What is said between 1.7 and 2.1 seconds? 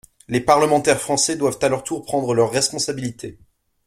tour